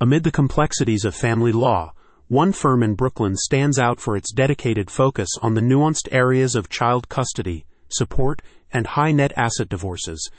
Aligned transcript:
Amid 0.00 0.22
the 0.22 0.30
complexities 0.30 1.04
of 1.04 1.16
family 1.16 1.50
law, 1.50 1.92
one 2.28 2.52
firm 2.52 2.84
in 2.84 2.94
Brooklyn 2.94 3.36
stands 3.36 3.80
out 3.80 3.98
for 3.98 4.16
its 4.16 4.32
dedicated 4.32 4.92
focus 4.92 5.28
on 5.42 5.54
the 5.54 5.60
nuanced 5.60 6.06
areas 6.12 6.54
of 6.54 6.68
child 6.68 7.08
custody, 7.08 7.66
support, 7.88 8.40
and 8.72 8.86
high 8.86 9.10
net 9.10 9.32
asset 9.36 9.68
divorces. 9.68 10.30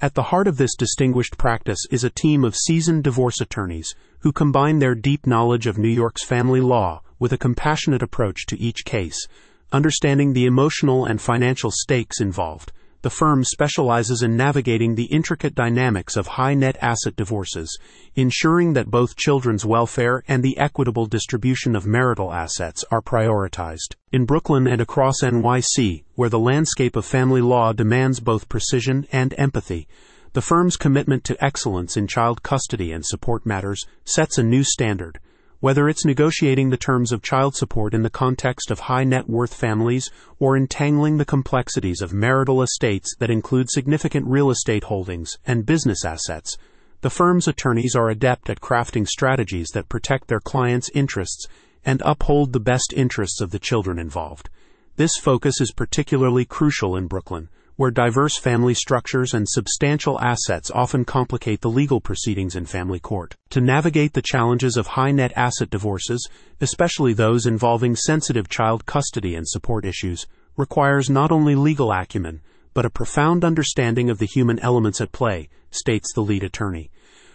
At 0.00 0.14
the 0.14 0.22
heart 0.22 0.46
of 0.46 0.56
this 0.56 0.76
distinguished 0.76 1.36
practice 1.36 1.84
is 1.90 2.04
a 2.04 2.10
team 2.10 2.44
of 2.44 2.54
seasoned 2.54 3.02
divorce 3.02 3.40
attorneys 3.40 3.92
who 4.20 4.30
combine 4.30 4.78
their 4.78 4.94
deep 4.94 5.26
knowledge 5.26 5.66
of 5.66 5.78
New 5.78 5.88
York's 5.88 6.24
family 6.24 6.60
law 6.60 7.02
with 7.18 7.32
a 7.32 7.38
compassionate 7.38 8.04
approach 8.04 8.46
to 8.46 8.60
each 8.60 8.84
case, 8.84 9.26
understanding 9.72 10.32
the 10.32 10.46
emotional 10.46 11.04
and 11.04 11.20
financial 11.20 11.72
stakes 11.72 12.20
involved 12.20 12.70
the 13.02 13.10
firm 13.10 13.44
specializes 13.44 14.22
in 14.22 14.36
navigating 14.36 14.94
the 14.94 15.04
intricate 15.04 15.54
dynamics 15.54 16.16
of 16.16 16.26
high 16.26 16.54
net 16.54 16.76
asset 16.80 17.14
divorces, 17.14 17.78
ensuring 18.16 18.72
that 18.72 18.90
both 18.90 19.16
children's 19.16 19.64
welfare 19.64 20.24
and 20.26 20.42
the 20.42 20.58
equitable 20.58 21.06
distribution 21.06 21.76
of 21.76 21.86
marital 21.86 22.32
assets 22.32 22.84
are 22.90 23.00
prioritized. 23.00 23.94
In 24.10 24.24
Brooklyn 24.24 24.66
and 24.66 24.80
across 24.80 25.22
NYC, 25.22 26.02
where 26.16 26.28
the 26.28 26.38
landscape 26.38 26.96
of 26.96 27.04
family 27.04 27.40
law 27.40 27.72
demands 27.72 28.18
both 28.18 28.48
precision 28.48 29.06
and 29.12 29.32
empathy, 29.38 29.86
the 30.32 30.42
firm's 30.42 30.76
commitment 30.76 31.22
to 31.24 31.44
excellence 31.44 31.96
in 31.96 32.06
child 32.06 32.42
custody 32.42 32.92
and 32.92 33.06
support 33.06 33.46
matters 33.46 33.86
sets 34.04 34.38
a 34.38 34.42
new 34.42 34.64
standard 34.64 35.20
whether 35.60 35.88
it's 35.88 36.04
negotiating 36.04 36.70
the 36.70 36.76
terms 36.76 37.10
of 37.10 37.22
child 37.22 37.54
support 37.56 37.92
in 37.92 38.02
the 38.02 38.10
context 38.10 38.70
of 38.70 38.80
high 38.80 39.02
net 39.02 39.28
worth 39.28 39.52
families 39.52 40.08
or 40.38 40.56
entangling 40.56 41.16
the 41.16 41.24
complexities 41.24 42.00
of 42.00 42.12
marital 42.12 42.62
estates 42.62 43.16
that 43.18 43.30
include 43.30 43.68
significant 43.68 44.24
real 44.26 44.50
estate 44.50 44.84
holdings 44.84 45.36
and 45.44 45.66
business 45.66 46.04
assets, 46.04 46.56
the 47.00 47.10
firm's 47.10 47.48
attorneys 47.48 47.96
are 47.96 48.08
adept 48.08 48.48
at 48.48 48.60
crafting 48.60 49.06
strategies 49.06 49.68
that 49.74 49.88
protect 49.88 50.28
their 50.28 50.40
clients' 50.40 50.90
interests 50.94 51.46
and 51.84 52.02
uphold 52.04 52.52
the 52.52 52.60
best 52.60 52.92
interests 52.92 53.40
of 53.40 53.50
the 53.50 53.58
children 53.58 53.98
involved. 53.98 54.48
This 54.96 55.16
focus 55.16 55.60
is 55.60 55.72
particularly 55.72 56.44
crucial 56.44 56.96
in 56.96 57.06
Brooklyn 57.06 57.48
where 57.78 57.92
diverse 57.92 58.36
family 58.36 58.74
structures 58.74 59.32
and 59.32 59.48
substantial 59.48 60.20
assets 60.20 60.68
often 60.74 61.04
complicate 61.04 61.60
the 61.60 61.70
legal 61.70 62.00
proceedings 62.00 62.56
in 62.56 62.66
family 62.66 62.98
court. 62.98 63.36
To 63.50 63.60
navigate 63.60 64.14
the 64.14 64.20
challenges 64.20 64.76
of 64.76 64.88
high 64.88 65.12
net 65.12 65.32
asset 65.36 65.70
divorces, 65.70 66.28
especially 66.60 67.12
those 67.12 67.46
involving 67.46 67.94
sensitive 67.94 68.48
child 68.48 68.84
custody 68.84 69.36
and 69.36 69.46
support 69.46 69.84
issues, 69.84 70.26
requires 70.56 71.08
not 71.08 71.30
only 71.30 71.54
legal 71.54 71.92
acumen, 71.92 72.40
but 72.74 72.84
a 72.84 72.90
profound 72.90 73.44
understanding 73.44 74.10
of 74.10 74.18
the 74.18 74.26
human 74.26 74.58
elements 74.58 75.00
at 75.00 75.12
play, 75.12 75.48
states 75.70 76.12
the 76.12 76.20
lead 76.20 76.42
attorney. 76.42 76.90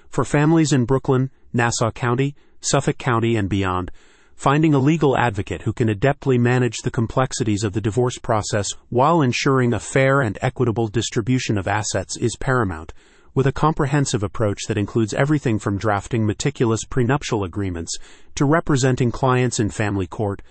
For 0.10 0.26
families 0.26 0.74
in 0.74 0.84
Brooklyn, 0.84 1.32
Nassau 1.54 1.90
County, 1.92 2.36
Suffolk 2.60 2.98
County, 2.98 3.38
and 3.38 3.48
beyond, 3.48 3.92
Finding 4.36 4.74
a 4.74 4.80
legal 4.80 5.18
advocate 5.18 5.62
who 5.62 5.74
can 5.74 5.88
adeptly 5.88 6.40
manage 6.40 6.80
the 6.80 6.92
complexities 6.92 7.64
of 7.64 7.74
the 7.74 7.82
divorce 7.82 8.18
process 8.18 8.68
while 8.90 9.22
ensuring 9.22 9.74
a 9.74 9.80
fair 9.80 10.22
and 10.22 10.38
equitable 10.42 10.88
distribution 10.88 11.58
of 11.58 11.68
assets 11.68 12.18
is 12.18 12.36
paramount, 12.38 12.94
with 13.34 13.48
a 13.48 13.52
comprehensive 13.52 14.22
approach 14.22 14.64
that 14.68 14.78
includes 14.78 15.14
everything 15.14 15.58
from 15.60 15.78
drafting 15.78 16.26
meticulous 16.26 16.84
prenuptial 16.84 17.44
agreements 17.44 17.98
to 18.36 18.46
representing 18.46 19.12
clients 19.12 19.60
in 19.60 19.70
family 19.70 20.08
court. 20.08 20.42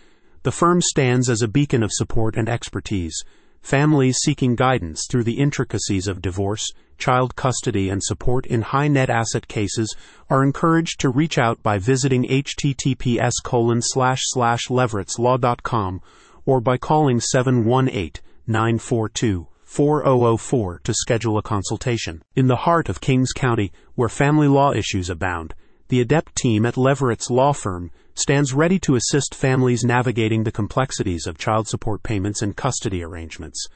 The 0.43 0.53
firm 0.53 0.81
stands 0.81 1.29
as 1.29 1.43
a 1.43 1.49
beacon 1.49 1.83
of 1.83 1.93
support 1.93 2.37
and 2.37 2.49
expertise 2.49 3.23
Families 3.63 4.19
seeking 4.19 4.57
guidance 4.57 5.07
through 5.09 5.23
the 5.23 5.39
intricacies 5.39 6.09
of 6.09 6.21
divorce, 6.21 6.73
child 6.99 7.37
custody, 7.37 7.89
and 7.89 8.03
support 8.03 8.45
in 8.47 8.63
high 8.63 8.89
net 8.89 9.09
asset 9.09 9.47
cases 9.49 9.97
are 10.29 10.43
encouraged 10.43 11.01
to 11.01 11.09
reach 11.09 11.39
out 11.39 11.63
by 11.63 11.79
visiting 11.79 12.25
https 12.25 13.33
colon 13.45 13.81
levoritzlaw.com 13.81 16.03
or 16.45 16.61
by 16.61 16.77
calling 16.77 17.21
718 17.21 18.21
942 18.47 19.47
4004 19.65 20.81
to 20.85 20.93
schedule 20.93 21.39
a 21.39 21.43
consultation. 21.43 22.23
In 22.35 22.49
the 22.49 22.57
heart 22.57 22.89
of 22.89 23.01
Kings 23.01 23.31
County, 23.33 23.71
where 23.95 24.09
family 24.09 24.49
law 24.49 24.73
issues 24.73 25.09
abound, 25.09 25.55
the 25.89 26.01
adept 26.01 26.35
team 26.37 26.67
at 26.67 26.75
Levoritz 26.75 27.31
law 27.31 27.53
firm 27.53 27.93
stands 28.15 28.53
ready 28.53 28.79
to 28.79 28.95
assist 28.95 29.35
families 29.35 29.85
navigating 29.85 30.45
the 30.45 30.53
complexities 30.53 31.27
of 31.27 31.39
child 31.39 31.67
support 31.69 32.03
payments 32.03 32.43
and 32.43 32.57
custody 32.57 33.03
arrangements. 33.03 33.67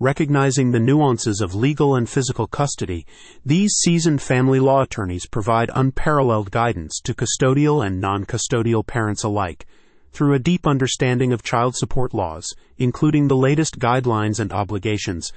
Recognizing 0.00 0.70
the 0.70 0.78
nuances 0.78 1.40
of 1.40 1.54
legal 1.54 1.96
and 1.96 2.08
physical 2.08 2.46
custody, 2.46 3.04
these 3.44 3.72
seasoned 3.72 4.22
family 4.22 4.60
law 4.60 4.82
attorneys 4.82 5.26
provide 5.26 5.70
unparalleled 5.74 6.50
guidance 6.50 7.00
to 7.02 7.14
custodial 7.14 7.84
and 7.84 8.00
non 8.00 8.24
custodial 8.24 8.86
parents 8.86 9.24
alike 9.24 9.66
through 10.12 10.34
a 10.34 10.38
deep 10.38 10.66
understanding 10.66 11.32
of 11.32 11.42
child 11.42 11.76
support 11.76 12.14
laws, 12.14 12.54
including 12.76 13.28
the 13.28 13.36
latest 13.36 13.78
guidelines 13.78 14.38
and 14.38 14.52
obligations. 14.52 15.32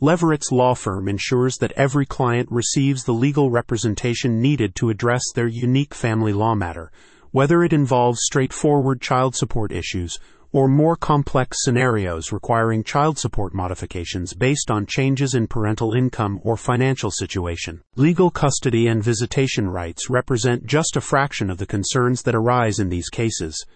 Levoritz 0.00 0.52
law 0.52 0.74
firm 0.74 1.08
ensures 1.08 1.56
that 1.58 1.72
every 1.72 2.04
client 2.04 2.48
receives 2.50 3.04
the 3.04 3.12
legal 3.12 3.50
representation 3.50 4.40
needed 4.40 4.74
to 4.74 4.90
address 4.90 5.22
their 5.34 5.46
unique 5.46 5.94
family 5.94 6.32
law 6.32 6.54
matter, 6.54 6.90
whether 7.34 7.64
it 7.64 7.72
involves 7.72 8.20
straightforward 8.22 9.00
child 9.00 9.34
support 9.34 9.72
issues 9.72 10.20
or 10.52 10.68
more 10.68 10.94
complex 10.94 11.56
scenarios 11.64 12.30
requiring 12.30 12.84
child 12.84 13.18
support 13.18 13.52
modifications 13.52 14.32
based 14.34 14.70
on 14.70 14.86
changes 14.86 15.34
in 15.34 15.48
parental 15.48 15.94
income 15.94 16.38
or 16.44 16.56
financial 16.56 17.10
situation. 17.10 17.82
Legal 17.96 18.30
custody 18.30 18.86
and 18.86 19.02
visitation 19.02 19.68
rights 19.68 20.08
represent 20.08 20.64
just 20.64 20.94
a 20.94 21.00
fraction 21.00 21.50
of 21.50 21.58
the 21.58 21.66
concerns 21.66 22.22
that 22.22 22.36
arise 22.36 22.78
in 22.78 22.88
these 22.88 23.08
cases. 23.08 23.66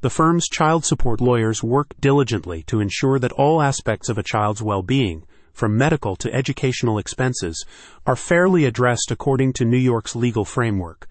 The 0.00 0.10
firm's 0.10 0.48
child 0.48 0.84
support 0.84 1.20
lawyers 1.20 1.62
work 1.62 1.94
diligently 2.00 2.64
to 2.64 2.80
ensure 2.80 3.20
that 3.20 3.30
all 3.30 3.62
aspects 3.62 4.08
of 4.08 4.18
a 4.18 4.24
child's 4.24 4.62
well 4.62 4.82
being, 4.82 5.22
from 5.52 5.78
medical 5.78 6.16
to 6.16 6.34
educational 6.34 6.98
expenses, 6.98 7.64
are 8.04 8.16
fairly 8.16 8.64
addressed 8.64 9.12
according 9.12 9.52
to 9.52 9.64
New 9.64 9.78
York's 9.78 10.16
legal 10.16 10.44
framework. 10.44 11.06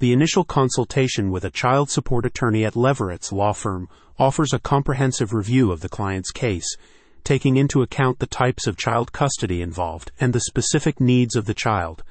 The 0.00 0.12
initial 0.12 0.44
consultation 0.44 1.32
with 1.32 1.44
a 1.44 1.50
child 1.50 1.90
support 1.90 2.24
attorney 2.24 2.64
at 2.64 2.74
Levoritz 2.74 3.32
law 3.32 3.52
firm 3.52 3.88
offers 4.16 4.52
a 4.52 4.60
comprehensive 4.60 5.32
review 5.32 5.72
of 5.72 5.80
the 5.80 5.88
client's 5.88 6.30
case, 6.30 6.76
taking 7.24 7.56
into 7.56 7.82
account 7.82 8.20
the 8.20 8.28
types 8.28 8.68
of 8.68 8.76
child 8.76 9.10
custody 9.10 9.60
involved 9.60 10.12
and 10.20 10.32
the 10.32 10.38
specific 10.38 11.00
needs 11.00 11.34
of 11.34 11.46
the 11.46 11.54
child. 11.54 12.04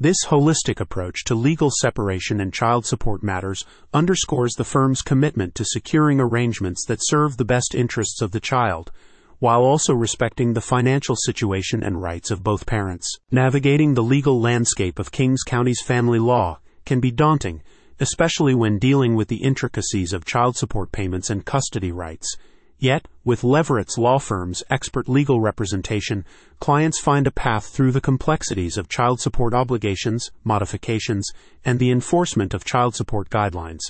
This 0.00 0.24
holistic 0.28 0.80
approach 0.80 1.22
to 1.24 1.34
legal 1.34 1.70
separation 1.70 2.40
and 2.40 2.50
child 2.50 2.86
support 2.86 3.22
matters 3.22 3.66
underscores 3.92 4.54
the 4.54 4.64
firm's 4.64 5.02
commitment 5.02 5.54
to 5.56 5.66
securing 5.66 6.20
arrangements 6.20 6.86
that 6.86 7.00
serve 7.02 7.36
the 7.36 7.44
best 7.44 7.74
interests 7.74 8.22
of 8.22 8.30
the 8.30 8.40
child 8.40 8.90
while 9.38 9.60
also 9.60 9.92
respecting 9.92 10.54
the 10.54 10.62
financial 10.62 11.14
situation 11.14 11.82
and 11.82 12.00
rights 12.00 12.30
of 12.30 12.42
both 12.42 12.64
parents. 12.64 13.18
Navigating 13.30 13.92
the 13.92 14.02
legal 14.02 14.40
landscape 14.40 14.98
of 14.98 15.12
Kings 15.12 15.42
County's 15.42 15.82
family 15.82 16.18
law 16.18 16.58
can 16.84 17.00
be 17.00 17.10
daunting, 17.10 17.62
especially 18.00 18.54
when 18.54 18.78
dealing 18.78 19.14
with 19.14 19.28
the 19.28 19.42
intricacies 19.42 20.12
of 20.12 20.24
child 20.24 20.56
support 20.56 20.92
payments 20.92 21.30
and 21.30 21.44
custody 21.44 21.92
rights. 21.92 22.36
Yet, 22.78 23.06
with 23.24 23.42
Levoritz 23.42 23.96
law 23.96 24.18
firm's 24.18 24.62
expert 24.68 25.08
legal 25.08 25.40
representation, 25.40 26.24
clients 26.60 27.00
find 27.00 27.26
a 27.26 27.30
path 27.30 27.66
through 27.66 27.92
the 27.92 28.00
complexities 28.00 28.76
of 28.76 28.88
child 28.88 29.20
support 29.20 29.54
obligations, 29.54 30.30
modifications, 30.42 31.30
and 31.64 31.78
the 31.78 31.90
enforcement 31.90 32.52
of 32.52 32.64
child 32.64 32.94
support 32.94 33.30
guidelines. 33.30 33.80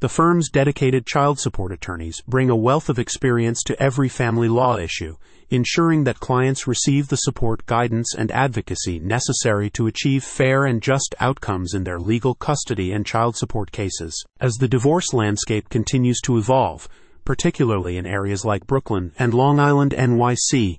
The 0.00 0.08
firm's 0.08 0.48
dedicated 0.48 1.04
child 1.04 1.38
support 1.38 1.72
attorneys 1.72 2.22
bring 2.26 2.48
a 2.48 2.56
wealth 2.56 2.88
of 2.88 2.98
experience 2.98 3.62
to 3.64 3.78
every 3.78 4.08
family 4.08 4.48
law 4.48 4.78
issue, 4.78 5.16
ensuring 5.50 6.04
that 6.04 6.20
clients 6.20 6.66
receive 6.66 7.08
the 7.08 7.16
support, 7.16 7.66
guidance, 7.66 8.14
and 8.14 8.32
advocacy 8.32 8.98
necessary 8.98 9.68
to 9.70 9.86
achieve 9.86 10.24
fair 10.24 10.64
and 10.64 10.80
just 10.80 11.14
outcomes 11.20 11.74
in 11.74 11.84
their 11.84 12.00
legal 12.00 12.34
custody 12.34 12.92
and 12.92 13.04
child 13.04 13.36
support 13.36 13.72
cases. 13.72 14.24
As 14.40 14.54
the 14.54 14.68
divorce 14.68 15.12
landscape 15.12 15.68
continues 15.68 16.22
to 16.22 16.38
evolve, 16.38 16.88
particularly 17.26 17.98
in 17.98 18.06
areas 18.06 18.42
like 18.42 18.66
Brooklyn 18.66 19.12
and 19.18 19.34
Long 19.34 19.60
Island, 19.60 19.92
NYC, 19.92 20.78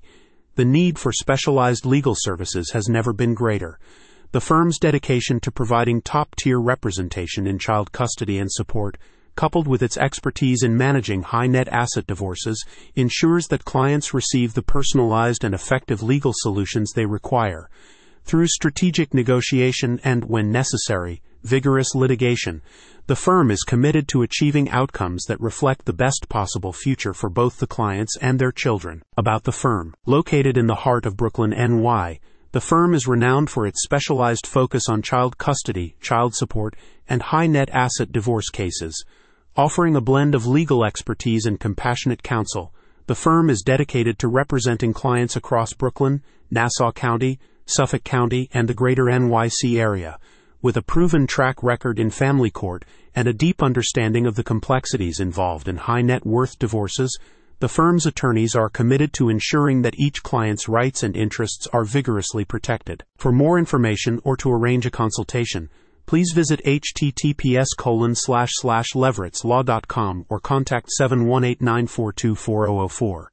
the 0.56 0.64
need 0.64 0.98
for 0.98 1.12
specialized 1.12 1.86
legal 1.86 2.16
services 2.18 2.72
has 2.72 2.88
never 2.88 3.12
been 3.12 3.34
greater. 3.34 3.78
The 4.32 4.40
firm's 4.40 4.78
dedication 4.78 5.40
to 5.40 5.52
providing 5.52 6.00
top 6.00 6.34
tier 6.36 6.58
representation 6.58 7.46
in 7.46 7.58
child 7.58 7.92
custody 7.92 8.38
and 8.38 8.50
support, 8.50 8.96
coupled 9.36 9.68
with 9.68 9.82
its 9.82 9.98
expertise 9.98 10.62
in 10.62 10.74
managing 10.74 11.20
high 11.20 11.46
net 11.46 11.68
asset 11.68 12.06
divorces, 12.06 12.64
ensures 12.96 13.48
that 13.48 13.66
clients 13.66 14.14
receive 14.14 14.54
the 14.54 14.62
personalized 14.62 15.44
and 15.44 15.54
effective 15.54 16.02
legal 16.02 16.32
solutions 16.34 16.92
they 16.92 17.04
require. 17.04 17.68
Through 18.24 18.46
strategic 18.46 19.12
negotiation 19.12 20.00
and, 20.02 20.24
when 20.24 20.50
necessary, 20.50 21.20
vigorous 21.42 21.94
litigation, 21.94 22.62
the 23.08 23.16
firm 23.16 23.50
is 23.50 23.64
committed 23.64 24.08
to 24.08 24.22
achieving 24.22 24.70
outcomes 24.70 25.24
that 25.24 25.42
reflect 25.42 25.84
the 25.84 25.92
best 25.92 26.30
possible 26.30 26.72
future 26.72 27.12
for 27.12 27.28
both 27.28 27.58
the 27.58 27.66
clients 27.66 28.16
and 28.22 28.38
their 28.38 28.52
children. 28.52 29.02
About 29.14 29.44
the 29.44 29.52
firm, 29.52 29.92
located 30.06 30.56
in 30.56 30.68
the 30.68 30.74
heart 30.86 31.04
of 31.04 31.18
Brooklyn, 31.18 31.50
NY, 31.50 32.18
The 32.52 32.60
firm 32.60 32.92
is 32.92 33.08
renowned 33.08 33.48
for 33.48 33.66
its 33.66 33.82
specialized 33.82 34.46
focus 34.46 34.86
on 34.86 35.00
child 35.00 35.38
custody, 35.38 35.96
child 36.02 36.34
support, 36.34 36.76
and 37.08 37.22
high 37.22 37.46
net 37.46 37.70
asset 37.70 38.12
divorce 38.12 38.50
cases. 38.50 39.06
Offering 39.56 39.96
a 39.96 40.02
blend 40.02 40.34
of 40.34 40.46
legal 40.46 40.84
expertise 40.84 41.46
and 41.46 41.58
compassionate 41.58 42.22
counsel, 42.22 42.74
the 43.06 43.14
firm 43.14 43.48
is 43.48 43.62
dedicated 43.62 44.18
to 44.18 44.28
representing 44.28 44.92
clients 44.92 45.34
across 45.34 45.72
Brooklyn, 45.72 46.22
Nassau 46.50 46.92
County, 46.92 47.40
Suffolk 47.64 48.04
County, 48.04 48.50
and 48.52 48.68
the 48.68 48.74
greater 48.74 49.04
NYC 49.04 49.80
area. 49.80 50.18
With 50.60 50.76
a 50.76 50.82
proven 50.82 51.26
track 51.26 51.62
record 51.62 51.98
in 51.98 52.10
family 52.10 52.50
court 52.50 52.84
and 53.14 53.26
a 53.26 53.32
deep 53.32 53.62
understanding 53.62 54.26
of 54.26 54.34
the 54.34 54.44
complexities 54.44 55.20
involved 55.20 55.68
in 55.68 55.78
high 55.78 56.02
net 56.02 56.26
worth 56.26 56.58
divorces, 56.58 57.18
the 57.62 57.68
firm's 57.68 58.06
attorneys 58.06 58.56
are 58.56 58.68
committed 58.68 59.12
to 59.12 59.28
ensuring 59.28 59.82
that 59.82 59.96
each 59.96 60.24
client's 60.24 60.68
rights 60.68 61.04
and 61.04 61.16
interests 61.16 61.68
are 61.72 61.84
vigorously 61.84 62.44
protected. 62.44 63.04
For 63.18 63.30
more 63.30 63.56
information 63.56 64.20
or 64.24 64.36
to 64.38 64.50
arrange 64.50 64.84
a 64.84 64.90
consultation, 64.90 65.70
please 66.04 66.32
visit 66.34 66.60
https 66.64 67.68
colon 67.78 68.16
slash 68.16 68.50
slash 68.54 68.88
or 70.28 70.40
contact 70.40 70.90
718 70.90 71.58
942 71.60 72.34
4004. 72.34 73.30